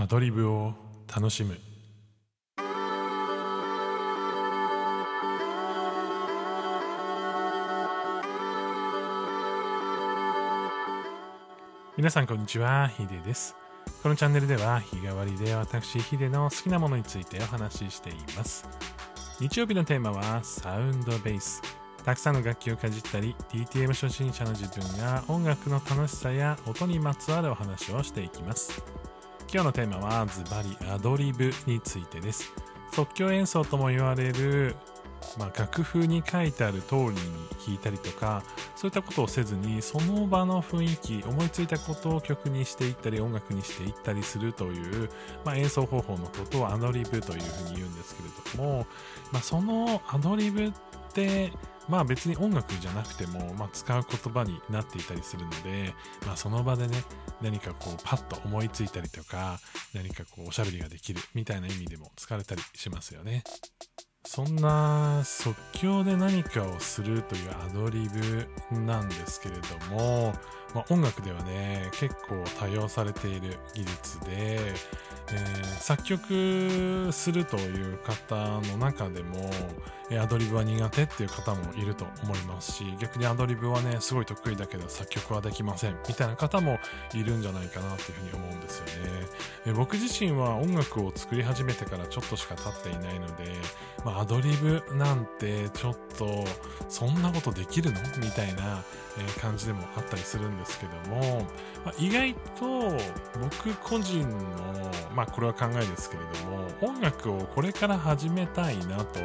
[0.00, 0.72] アドリブを
[1.14, 1.58] 楽しむ。
[11.98, 13.54] 皆さんこんにちはヒデです。
[14.02, 18.66] このチャンネルでは日替わりで私ヒデの好きなものについてお話ししています。
[19.38, 21.60] 日曜日のテーマはサウンドベース。
[22.06, 28.82] たくさんの楽器をかじったり DTM 初心者の自分が音楽の楽しさや音にまつわるお話をしていきます。
[29.52, 32.52] 今日のテーマはズバリアドリブについてです。
[32.92, 34.76] 即興演奏とも言われる
[35.38, 37.14] まあ、楽譜に書いてある通りに
[37.66, 38.42] 弾いたりとか
[38.74, 45.10] そういったことをせずにその場の雰囲気思いついたことを曲にしていったり音楽にしていったりするという、
[45.44, 48.86] まあ、演奏方法のことをアドリブというふうに言うんですけれども、
[49.30, 50.72] まあ、そのアドリブっ
[51.12, 51.52] て
[51.90, 55.92] まあ別に音楽じゃなくても、まあ、使う言葉になっていたりするので、
[56.26, 57.02] まあ、その場でね
[57.42, 59.58] 何かこうパッと思いついたりとか
[59.94, 63.42] 何かこうおしゃべりができるみたいな意味でも使われたりしますよね。
[64.26, 70.32] そんな即興で何かをするというアドリブなんですけれども、
[70.74, 74.74] まあ、音楽ではね結構多用されている技術で
[75.32, 79.50] えー、作曲するという方の中でも、
[80.10, 86.80] えアドリブは苦手っていう方もいると思いますし逆にアドリブはねすごい得意だけど作曲はできませんみたいな方も
[87.14, 88.92] いるんじゃないかなっていうふうに思うんですよね、
[89.66, 93.44] え僕自身は音楽を作り始めてからちょっとしか経っていないので、
[94.04, 96.44] まあ、アドリブなんてちょっと
[96.88, 98.00] そんなことできるの？
[98.18, 98.82] みたいな、
[99.40, 101.46] 感じでもあったりするんですですけども、
[101.84, 102.96] まあ、意外と
[103.40, 104.38] 僕個人の、
[105.14, 109.18] まあこれは考えですけれども音楽をこれから始めたいなと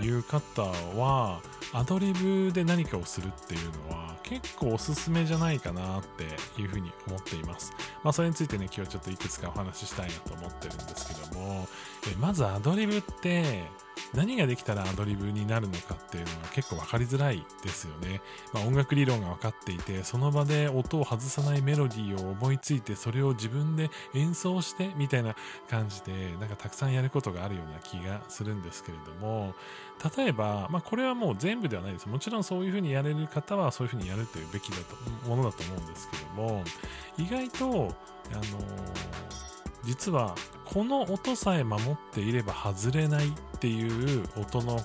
[0.00, 0.62] いう方
[0.96, 1.40] は
[1.72, 7.72] アドリブで何かをするっていうのは結構おすすめじゃないかなっていうふうに思っています。
[8.02, 11.66] まあそれについてね今日ちょっといくつかお話ししたいなと思ってるんですけども
[12.10, 13.64] えまずアドリブって
[14.14, 18.20] 何ができたらアドリブになるのかっていうのは結構分かりづらいですよね。
[18.52, 25.34] まあ、音楽理論が分かっていて、その場で音を外さないメロディーを思いついて、それを自分で演奏してみたいな
[25.68, 29.54] 感じで、なんかたくさんやることがあるような気がするんですけれども、
[30.16, 32.08] 例えば、まあ、これはもう全部ではないです。
[32.08, 36.64] もちろんそういうふうにやれる方はそういうふうにやるというべきだと、ものだと思うんですけども、
[37.18, 37.94] 意外と、
[38.32, 39.45] あのー
[39.86, 44.82] 実はこの音さえ守っていれば外れないっていう音のこ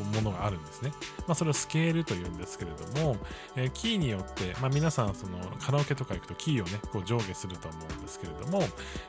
[0.00, 0.92] うものがあるんですね。
[1.26, 3.16] まあ、それをスケールというんですけれども、
[3.56, 8.60] えー、キーによって、まあ、皆さんそのカラオケとか行くとキーをね、こう上下すると思うんですけれども、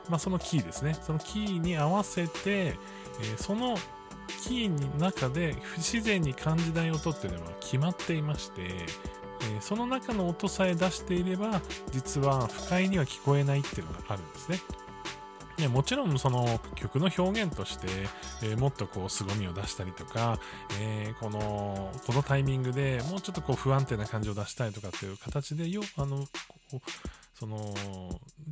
[0.08, 3.76] まあ、そのキーですね、そのキーに合わせて、えー、その
[4.42, 8.86] キーの中で不自然に感じない音っていうのは決まっていまして、
[9.42, 11.60] え、その中の音さえ出していれば
[11.92, 14.58] 実は不快には聞こえないっていうのがあるんですね。
[15.60, 17.86] ね、もちろんその曲の表現として、
[18.42, 20.40] えー、もっとこう凄みを出したりとか、
[20.80, 26.24] えー、このこのタイミングでもうちょっとこう不安定な感じを出したいとかっていう形でよあの
[27.40, 27.74] その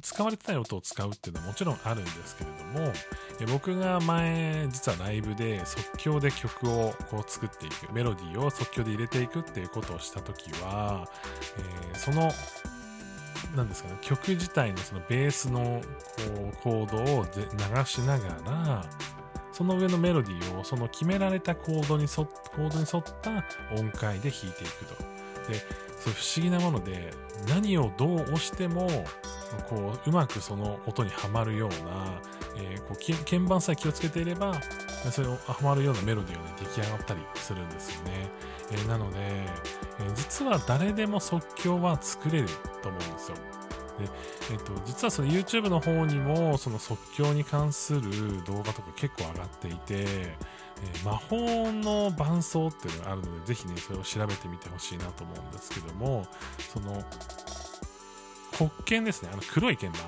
[0.00, 2.93] 使われてない音を使うっていうのはもちろんあるんですけれども
[3.38, 11.06] え僕が前実はライブで即興で曲をこう作っていくメロディーを即興で入れていくっていうことをした時は、
[11.59, 12.32] えー、その
[13.54, 15.81] なんですかね、曲自体のそのベースの
[16.16, 18.84] こうコードを流しながら、
[19.53, 23.44] その上のメロディーをその決められたコードに沿コードに沿った
[23.75, 25.18] 音階で弾いていくと。
[25.49, 25.55] で、
[25.99, 27.11] そう不思議なもので、
[27.49, 28.89] 何をどう押しても、
[29.69, 32.21] こう、うまくその音にはまるような、
[32.57, 34.61] えー、こう鍵盤さえ気をつけていれば、
[35.11, 38.31] それをはまるようなメロディーが、ね、出来上がったりするんですよね。
[38.71, 42.49] えー、なので、えー、実は誰でも即興は作れる
[42.83, 43.37] と思うんですよ。
[43.99, 44.09] で、
[44.53, 56.27] えっと、実はその YouTube の方にもその即興に関する動画とか結構上がっていて、えー、魔法の伴奏っていうのがあるので、ぜひね、それを調べてみてほしいなと思うんですけども、
[56.73, 57.05] その、
[58.57, 60.01] 黒剣ですね、あの黒い剣盤。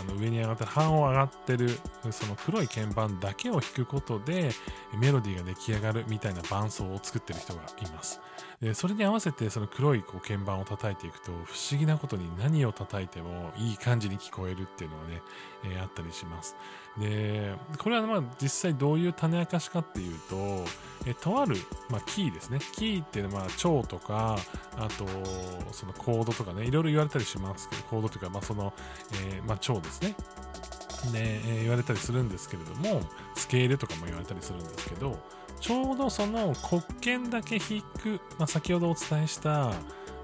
[0.00, 1.68] あの上に上がって半音上がってる
[2.10, 4.50] その黒い鍵盤だけを弾くことで
[4.98, 8.20] メロディーが出来上がるみたいな伴奏を作ってる人がいます。
[8.60, 15.22] でそれに合わせてその黒いこう鍵盤を叩いていくと不思議なことに何を叩いてもいい感じに聞こえるっていうのはね、
[15.64, 16.56] えー、あったりします。
[16.98, 20.64] で、これはまあ実際どういう種明かしかっていうと、
[21.06, 21.56] えとある、
[21.90, 22.60] まあ、キーですね。
[22.74, 24.38] キーっていうのは蝶とか、
[24.76, 25.06] あと、
[25.72, 28.72] そのコードとかね、いろいろ言われたりしますけど、コードというか、まあその、
[29.24, 30.14] えー、まあ蝶ですね。
[31.12, 33.02] で、えー、言われたりするんですけれども、
[33.34, 35.18] スケールとかも言われたりするんですけど、
[35.60, 39.72] ちょうどその黒鍵だけ弾く、まあ、先ほどお伝えした、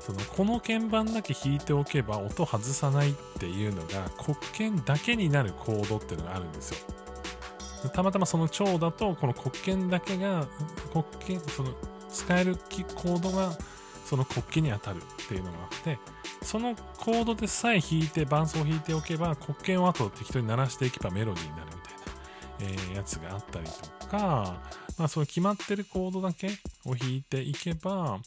[0.08, 7.90] そのこの鍵盤だけ弾いておけば音外さないっていうのが黒鍵だけになるコードっていうのがあるんですよ。
[7.92, 10.48] たまたまその蝶だとこの黒鍵だけが
[10.92, 11.74] 黒鍵その
[12.10, 13.52] 使えるコードが
[14.06, 15.98] その国旗に当たるっていうのがあって
[16.42, 23.66] そのコードでさえ弾いて伴奏を弾いておけば黒鍵を後適当に鳴らしていけばメロディーになるみたいな、えー、やつがあったり
[24.00, 24.62] とか、
[24.96, 26.48] まあ、その決まってるコードだけ
[26.86, 28.18] を弾いていけば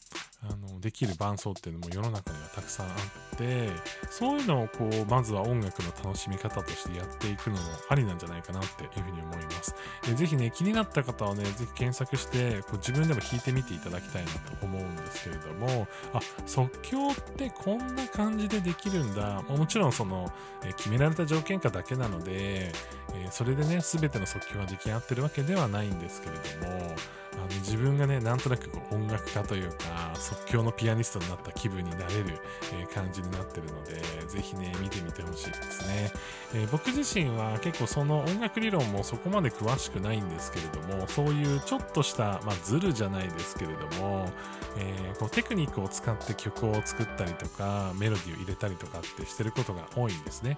[0.44, 3.70] あのできる伴奏っていうのも世の中にはたくさんあって
[4.10, 9.76] そういうのをこうまずは音楽の楽しみ方としてやっていくのもありなんじゃないかなっていうふうに思います。
[10.10, 19.44] えぜひね気になった方はねぜひ検索してこう自分でも弾いてみていただきたいなと思うんですけれどもあ即興ってこんな感じでできるんだ。
[19.44, 20.32] もちろんその、
[20.64, 22.72] え決められた条件下だけなので、
[23.14, 26.96] えそれでね全ての即興が出来上がってるわけではないんですけれども
[27.33, 32.39] あの自分がね、なんとなくこう音楽家というか、即興のピアニストになった気分になれる、
[32.74, 36.12] え、感じになってるので、是非ね、見てみてほしいですね、
[36.53, 44.30] えー、僕自身は結構その音楽理論もそこまで詳しくないんですけれども、そういうちょっとした、まあ、ズルじゃないですけれども、
[44.77, 50.57] えー、こうテクニックを使って曲を作ったりとか、メロディーを入れたりとかってしてることが多いんですね。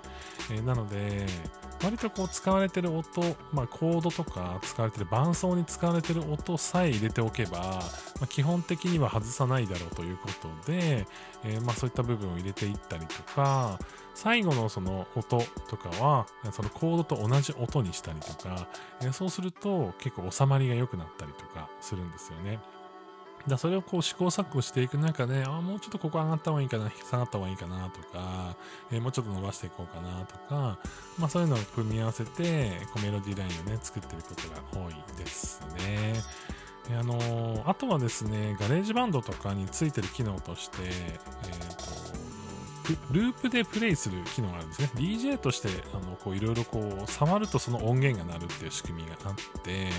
[0.51, 1.25] えなので、
[1.83, 7.81] 割とこう使われてる音、まあ、コードとか使われてる伴奏に使われてる音さえ入れておけば、ま
[8.23, 11.05] あ、基本的には外さないだろうということで、
[11.43, 13.79] え、まあ、そういった部分を入れていったりとか、
[14.13, 18.67] 最後のその音とかは、そのコードと同じ音にしたりとか、
[19.11, 22.59] そうすると結構収まりが良くなったりとかするんですよね。
[23.47, 28.55] だそれをこう試行錯誤していく中で、あもうちょっとここ上がった方がいいかな、下がった方がいいかなとか、
[28.89, 30.79] えー、もうちょっと伸ばしていこうかなとか、
[31.17, 36.13] まあそういうのを組み合わせて、こうメロディーラインをね、作ってることが多いですね。
[36.97, 41.92] あの、あとはですね、 GarageBand とかについてる機能として、えー、
[43.11, 44.91] ループでプレイする機能があるんですね。
[44.95, 49.89] DJ として、あの、こういろいろこう、触るとその音源が鳴るっていう仕組みがあって、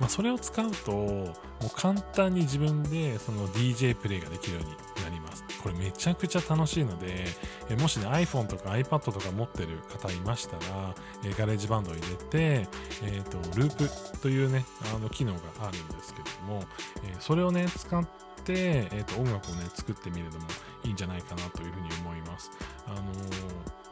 [0.00, 1.34] まあ、それを使うと、もう
[1.74, 5.44] 簡単に自分でその DJ プレイができるようになります。
[5.62, 7.24] これめちゃくちゃ楽しいので、
[7.68, 10.94] えもしね iPhone とか iPad とか持ってる方いましたら、
[11.24, 12.68] え GarageBand を入れて、
[13.02, 16.64] えっ、ー、と、ループというね、あの機能があるんですけども、
[17.04, 20.46] えそれをね、使って、えー、と音楽をね、作ってみるのも
[20.84, 22.50] いいんじゃないかなというふうに思います。
[22.86, 23.83] あのー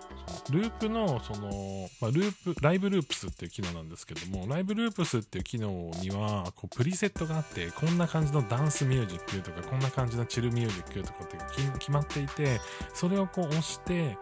[0.50, 11.36] ループの、その、まあ、ループ、ライブループスっていう機能なんですけども、ライブループスっていう機能には、こう、プリセットがあって、こんな感じのダンスミュージックとか、こんな感じのチルミュージックとかって
[11.78, 12.60] 決まっていて、
[12.92, 14.18] それをこう押して、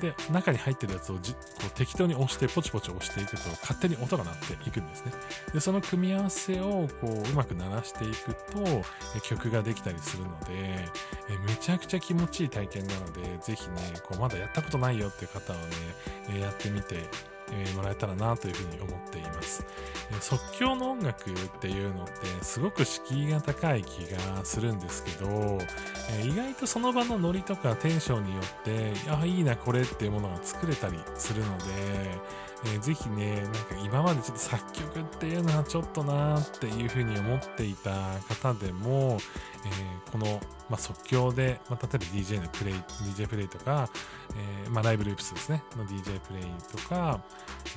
[0.00, 5.12] で、中に入ってるやつをじこう適当に押して、ポチポチ押していくと、勝手に音が鳴っていくんですね。
[5.52, 8.82] で、その組み合わせを、こう、うまく鳴らしていくと、
[9.22, 10.88] 曲ができたりするので、
[11.46, 16.96] めちゃくちゃ気持ちいい体験なので、ぜひね、こう、まだやったことないよっていう方はね、えやってみて、
[17.50, 19.64] えもらえたらなというふに思っています、
[20.10, 22.12] え即興の音楽っていうのって
[22.42, 25.58] すごく敷居が高い気がするんですけど、
[26.10, 31.64] え意外とその場のノリとかテンションによってあいいなこれっていうものが作れたりするので、
[32.64, 37.90] えー、ぜひねなんか今までちょっと作曲っていうのはちょっとなーっていうふうに思っていた
[38.28, 39.18] 方でも、
[39.64, 43.88] えー、この、まあ、即興で、まあ、例えば DJ のプレイ DJ プレイとか、
[44.64, 47.20] えー、まあ、ライブループスですねの DJ プレイとか、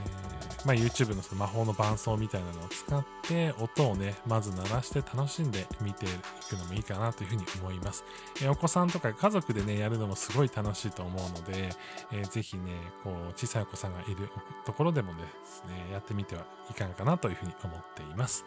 [0.05, 6.09] えまあ、YouTube のその魔法の伴奏みたいなのを使って音をねまず鳴らして楽しんで見てい
[6.49, 8.03] くのもいいかなというふうに思います、
[8.41, 11.69] えお子さんとか家族でねやるのもすごい楽しいと思うので、
[12.11, 12.71] えー、ぜひね
[13.03, 14.29] こう小さいお子さんがいる
[14.71, 18.45] ところでもですねやってみてはいかがかなというふうに思っています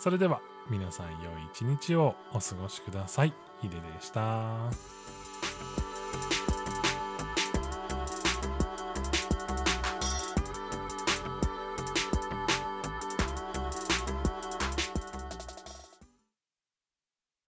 [0.00, 1.16] それでは皆さん良い
[1.52, 3.32] 一日をお過ごしください。
[3.60, 5.01] ヒデでした。